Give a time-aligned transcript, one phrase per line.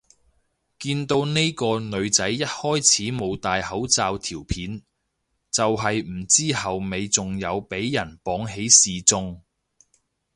[0.79, 4.81] 見到呢個女仔一開始冇戴口罩條片，
[5.55, 9.43] 但係唔知後尾仲有俾人綁起示眾